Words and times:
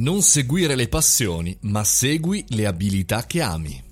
Non 0.00 0.22
seguire 0.22 0.76
le 0.76 0.86
passioni, 0.86 1.58
ma 1.62 1.82
segui 1.82 2.44
le 2.50 2.66
abilità 2.66 3.26
che 3.26 3.42
ami. 3.42 3.82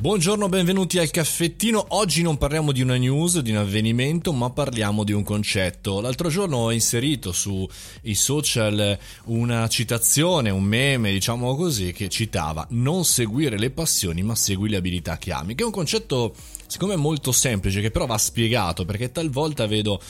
Buongiorno, 0.00 0.48
benvenuti 0.48 0.98
al 0.98 1.12
caffettino. 1.12 1.84
Oggi 1.90 2.22
non 2.22 2.36
parliamo 2.38 2.72
di 2.72 2.82
una 2.82 2.96
news, 2.96 3.38
di 3.38 3.52
un 3.52 3.58
avvenimento, 3.58 4.32
ma 4.32 4.50
parliamo 4.50 5.04
di 5.04 5.12
un 5.12 5.22
concetto. 5.22 6.00
L'altro 6.00 6.28
giorno 6.28 6.56
ho 6.56 6.72
inserito 6.72 7.30
sui 7.30 7.68
social 8.14 8.98
una 9.26 9.68
citazione, 9.68 10.50
un 10.50 10.64
meme, 10.64 11.12
diciamo 11.12 11.54
così, 11.54 11.92
che 11.92 12.08
citava 12.08 12.66
non 12.70 13.04
seguire 13.04 13.58
le 13.58 13.70
passioni, 13.70 14.24
ma 14.24 14.34
segui 14.34 14.70
le 14.70 14.76
abilità 14.78 15.18
che 15.18 15.30
ami, 15.30 15.54
che 15.54 15.62
è 15.62 15.66
un 15.66 15.72
concetto 15.72 16.34
secondo 16.66 16.96
me 16.96 17.00
molto 17.00 17.30
semplice, 17.30 17.80
che 17.80 17.92
però 17.92 18.06
va 18.06 18.18
spiegato, 18.18 18.84
perché 18.84 19.12
talvolta 19.12 19.68
vedo 19.68 20.00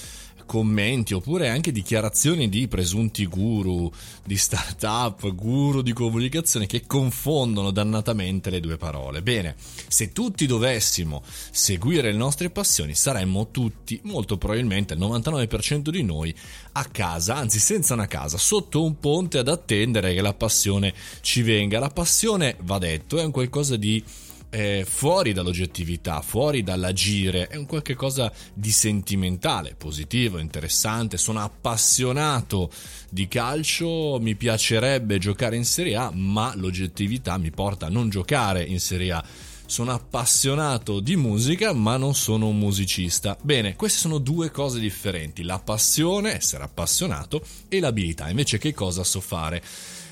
commenti 0.51 1.15
oppure 1.15 1.49
anche 1.49 1.71
dichiarazioni 1.71 2.49
di 2.49 2.67
presunti 2.67 3.25
guru 3.25 3.89
di 4.25 4.37
startup, 4.37 5.33
guru 5.33 5.81
di 5.81 5.93
comunicazione 5.93 6.67
che 6.67 6.89
confondono 6.89 7.71
dannatamente 7.71 8.51
le 8.51 8.59
due 8.59 8.77
parole. 8.77 9.23
Bene, 9.23 9.55
se 9.87 10.11
tutti 10.11 10.47
dovessimo 10.47 11.23
seguire 11.53 12.11
le 12.11 12.19
nostre 12.19 12.51
passioni, 12.51 12.97
saremmo 12.97 13.53
tutti, 13.53 14.01
molto 14.03 14.39
probabilmente 14.39 14.95
il 14.95 14.99
99% 14.99 15.89
di 15.91 16.03
noi, 16.03 16.35
a 16.73 16.85
casa, 16.87 17.37
anzi 17.37 17.61
senza 17.61 17.95
una 17.95 18.09
casa, 18.09 18.37
sotto 18.37 18.83
un 18.83 18.99
ponte 18.99 19.39
ad 19.39 19.47
attendere 19.47 20.15
che 20.15 20.21
la 20.21 20.35
passione 20.35 20.93
ci 21.21 21.43
venga. 21.43 21.79
La 21.79 21.91
passione, 21.91 22.57
va 22.63 22.79
detto, 22.79 23.19
è 23.19 23.23
un 23.23 23.31
qualcosa 23.31 23.77
di 23.77 24.03
eh, 24.51 24.85
fuori 24.87 25.33
dall'oggettività, 25.33 26.21
fuori 26.21 26.63
dall'agire, 26.63 27.47
è 27.47 27.57
un 27.57 27.67
qualche 27.67 27.95
cosa 27.95 28.31
di 28.53 28.73
sentimentale, 28.73 29.75
positivo, 29.77 30.39
interessante. 30.39 31.17
Sono 31.17 31.41
appassionato 31.41 32.71
di 33.09 33.29
calcio, 33.29 34.19
mi 34.21 34.35
piacerebbe 34.35 35.19
giocare 35.19 35.57
in 35.57 35.65
Serie 35.65 35.97
A, 35.97 36.11
ma 36.13 36.53
l'oggettività 36.57 37.39
mi 37.39 37.51
porta 37.51 37.87
a 37.87 37.91
non 37.91 38.11
giocare 38.11 38.65
in 38.65 38.81
Serie 38.81 39.13
A. 39.13 39.25
Sono 39.67 39.93
appassionato 39.93 40.99
di 40.99 41.15
musica, 41.15 41.73
ma 41.73 41.97
non 41.97 42.17
sono 42.17 42.49
un 42.49 42.59
musicista. 42.59 43.39
Bene, 43.41 43.77
queste 43.77 44.01
sono 44.01 44.19
due 44.19 44.51
cose 44.51 44.81
differenti: 44.81 45.45
la 45.45 45.61
passione, 45.61 46.35
essere 46.35 46.65
appassionato, 46.65 47.41
e 47.69 47.79
l'abilità. 47.79 48.29
Invece, 48.29 48.59
che 48.59 48.75
cosa 48.75 49.05
so 49.05 49.21
fare? 49.21 49.63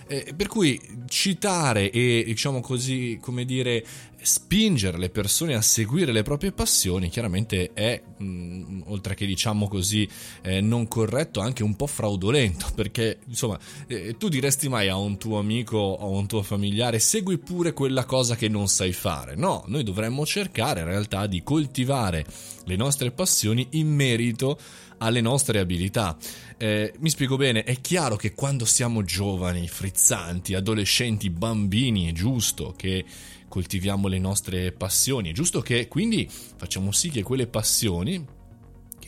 Eh, 0.08 0.32
per 0.34 0.48
cui 0.48 0.80
citare 1.06 1.90
e 1.90 2.22
diciamo 2.24 2.60
così, 2.60 3.18
come 3.20 3.44
dire, 3.44 3.84
spingere 4.20 4.98
le 4.98 5.10
persone 5.10 5.54
a 5.54 5.62
seguire 5.62 6.12
le 6.12 6.22
proprie 6.22 6.50
passioni 6.50 7.08
chiaramente 7.08 7.72
è, 7.72 8.02
mh, 8.18 8.24
mm, 8.24 8.80
oltre 8.86 9.14
che 9.14 9.26
diciamo 9.26 9.68
così, 9.68 10.08
eh, 10.42 10.60
non 10.60 10.88
corretto, 10.88 11.40
anche 11.40 11.62
un 11.62 11.76
po' 11.76 11.86
fraudolento, 11.86 12.66
perché 12.74 13.18
insomma, 13.26 13.58
eh, 13.86 14.16
tu 14.16 14.28
diresti 14.28 14.68
mai 14.68 14.88
a 14.88 14.96
un 14.96 15.18
tuo 15.18 15.38
amico 15.38 15.76
o 15.76 16.16
a 16.16 16.18
un 16.18 16.26
tuo 16.26 16.42
familiare 16.42 16.98
segui 16.98 17.38
pure 17.38 17.72
quella 17.72 18.04
cosa 18.04 18.34
che 18.34 18.48
non 18.48 18.68
sai 18.68 18.92
fare. 18.92 19.36
No, 19.36 19.64
noi 19.66 19.84
dovremmo 19.84 20.26
cercare 20.26 20.80
in 20.80 20.86
realtà 20.86 21.26
di 21.26 21.42
coltivare 21.42 22.24
le 22.64 22.76
nostre 22.76 23.10
passioni 23.10 23.66
in 23.72 23.88
merito 23.88 24.58
alle 24.98 25.20
nostre 25.20 25.58
abilità. 25.58 26.16
Eh, 26.56 26.92
mi 26.98 27.10
spiego 27.10 27.36
bene, 27.36 27.64
è 27.64 27.80
chiaro 27.80 28.16
che 28.16 28.34
quando 28.34 28.64
siamo 28.64 29.02
giovani, 29.02 29.68
frizzanti, 29.68 30.54
adolescenti, 30.54 31.30
bambini, 31.30 32.08
è 32.08 32.12
giusto 32.12 32.74
che 32.76 33.04
coltiviamo 33.48 34.08
le 34.08 34.18
nostre 34.18 34.72
passioni, 34.72 35.30
è 35.30 35.32
giusto 35.32 35.60
che 35.60 35.88
quindi 35.88 36.28
facciamo 36.28 36.92
sì 36.92 37.10
che 37.10 37.22
quelle 37.22 37.46
passioni 37.46 38.36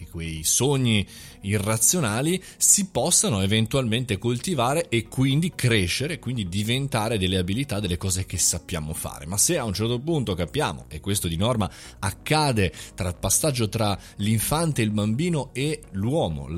che 0.00 0.06
quei 0.10 0.42
sogni 0.44 1.06
irrazionali 1.42 2.42
si 2.56 2.86
possano 2.86 3.42
eventualmente 3.42 4.18
coltivare 4.18 4.88
e 4.88 5.08
quindi 5.08 5.52
crescere, 5.54 6.18
quindi 6.18 6.48
diventare 6.48 7.18
delle 7.18 7.36
abilità, 7.36 7.80
delle 7.80 7.98
cose 7.98 8.24
che 8.24 8.38
sappiamo 8.38 8.94
fare. 8.94 9.26
Ma 9.26 9.36
se 9.36 9.58
a 9.58 9.64
un 9.64 9.74
certo 9.74 9.98
punto 9.98 10.34
capiamo, 10.34 10.86
e 10.88 11.00
questo 11.00 11.28
di 11.28 11.36
norma 11.36 11.70
accade 11.98 12.72
tra 12.94 13.08
il 13.08 13.16
passaggio 13.16 13.68
tra 13.68 13.98
l'infante, 14.16 14.80
il 14.82 14.90
bambino 14.90 15.50
e 15.52 15.82
l'uomo, 15.92 16.48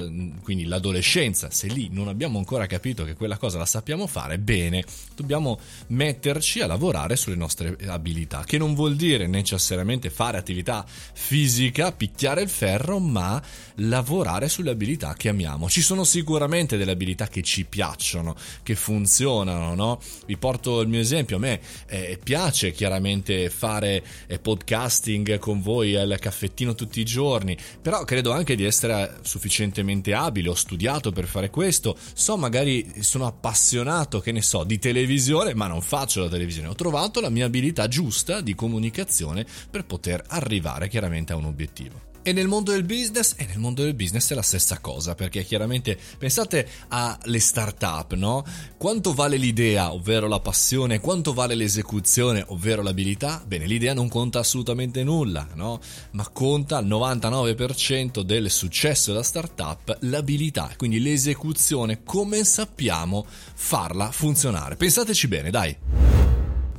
quindi 0.42 0.64
l'adolescenza, 0.64 1.50
se 1.50 1.66
lì 1.66 1.88
non 1.90 2.06
abbiamo 2.08 2.38
ancora 2.38 2.66
capito 2.66 3.04
che 3.04 3.14
quella 3.14 3.38
cosa 3.38 3.58
la 3.58 3.66
sappiamo 3.66 4.06
fare, 4.06 4.38
bene, 4.38 4.84
dobbiamo 5.16 5.58
metterci 5.88 6.60
a 6.60 6.66
lavorare 6.66 7.16
sulle 7.16 7.36
nostre 7.36 7.76
abilità, 7.86 8.44
che 8.44 8.58
non 8.58 8.74
vuol 8.74 8.94
dire 8.94 9.26
necessariamente 9.26 10.10
fare 10.10 10.38
attività 10.38 10.84
fisica, 10.86 11.92
picchiare 11.92 12.42
il 12.42 12.48
ferro, 12.48 12.98
ma 12.98 13.31
lavorare 13.76 14.48
sulle 14.48 14.70
abilità 14.70 15.14
che 15.14 15.28
amiamo. 15.28 15.68
Ci 15.68 15.82
sono 15.82 16.02
sicuramente 16.04 16.76
delle 16.76 16.92
abilità 16.92 17.28
che 17.28 17.42
ci 17.42 17.64
piacciono, 17.64 18.34
che 18.62 18.74
funzionano, 18.74 19.74
no? 19.74 20.00
Vi 20.26 20.36
porto 20.36 20.80
il 20.80 20.88
mio 20.88 21.00
esempio, 21.00 21.36
a 21.36 21.40
me 21.40 21.60
eh, 21.86 22.18
piace 22.22 22.72
chiaramente 22.72 23.48
fare 23.50 24.02
eh, 24.26 24.38
podcasting 24.38 25.38
con 25.38 25.60
voi 25.62 25.94
al 25.94 26.16
caffettino 26.18 26.74
tutti 26.74 27.00
i 27.00 27.04
giorni, 27.04 27.56
però 27.80 28.04
credo 28.04 28.32
anche 28.32 28.56
di 28.56 28.64
essere 28.64 29.18
sufficientemente 29.22 30.14
abile, 30.14 30.48
ho 30.48 30.54
studiato 30.54 31.12
per 31.12 31.26
fare 31.26 31.50
questo, 31.50 31.96
so 32.14 32.36
magari 32.36 32.92
sono 33.00 33.26
appassionato, 33.26 34.20
che 34.20 34.32
ne 34.32 34.42
so, 34.42 34.64
di 34.64 34.78
televisione, 34.78 35.54
ma 35.54 35.66
non 35.66 35.82
faccio 35.82 36.20
la 36.20 36.28
televisione, 36.28 36.68
ho 36.68 36.74
trovato 36.74 37.20
la 37.20 37.30
mia 37.30 37.46
abilità 37.46 37.88
giusta 37.88 38.40
di 38.40 38.54
comunicazione 38.54 39.46
per 39.70 39.84
poter 39.84 40.22
arrivare 40.28 40.88
chiaramente 40.88 41.32
a 41.32 41.36
un 41.36 41.44
obiettivo. 41.44 42.11
E 42.24 42.32
nel 42.32 42.46
mondo 42.46 42.70
del 42.70 42.84
business, 42.84 43.34
e 43.36 43.46
nel 43.46 43.58
mondo 43.58 43.82
del 43.82 43.94
business 43.94 44.30
è 44.30 44.34
la 44.36 44.42
stessa 44.42 44.78
cosa, 44.78 45.16
perché 45.16 45.42
chiaramente 45.42 45.98
pensate 46.18 46.68
alle 46.88 47.40
start-up, 47.40 48.14
no? 48.14 48.44
Quanto 48.76 49.12
vale 49.12 49.36
l'idea, 49.36 49.92
ovvero 49.92 50.28
la 50.28 50.38
passione, 50.38 51.00
quanto 51.00 51.32
vale 51.32 51.56
l'esecuzione, 51.56 52.44
ovvero 52.46 52.80
l'abilità? 52.80 53.42
Bene, 53.44 53.66
l'idea 53.66 53.92
non 53.92 54.08
conta 54.08 54.38
assolutamente 54.38 55.02
nulla, 55.02 55.48
no? 55.54 55.80
Ma 56.12 56.28
conta 56.28 56.76
al 56.76 56.86
99% 56.86 58.20
del 58.20 58.52
successo 58.52 59.10
della 59.10 59.24
start-up 59.24 59.96
l'abilità, 60.02 60.72
quindi 60.76 61.00
l'esecuzione, 61.00 62.04
come 62.04 62.44
sappiamo 62.44 63.26
farla 63.26 64.12
funzionare. 64.12 64.76
Pensateci 64.76 65.26
bene, 65.26 65.50
dai. 65.50 66.11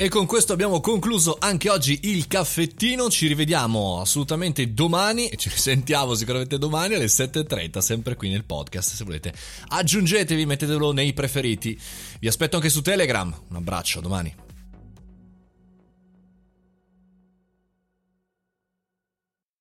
E 0.03 0.09
con 0.09 0.25
questo 0.25 0.51
abbiamo 0.51 0.81
concluso 0.81 1.37
anche 1.39 1.69
oggi 1.69 1.97
il 2.09 2.27
caffettino. 2.27 3.09
Ci 3.09 3.25
rivediamo 3.25 4.01
assolutamente 4.01 4.73
domani 4.73 5.29
e 5.29 5.37
ci 5.37 5.47
risentiamo 5.47 6.13
sicuramente 6.13 6.57
domani 6.57 6.95
alle 6.95 7.05
7.30, 7.05 7.77
sempre 7.77 8.17
qui 8.17 8.27
nel 8.29 8.43
podcast. 8.43 8.95
Se 8.95 9.05
volete, 9.05 9.33
aggiungetevi, 9.69 10.45
mettetelo 10.45 10.91
nei 10.91 11.13
preferiti. 11.13 11.79
Vi 12.19 12.27
aspetto 12.27 12.57
anche 12.57 12.67
su 12.67 12.81
Telegram. 12.81 13.33
Un 13.47 13.55
abbraccio, 13.55 14.01
domani. 14.01 14.42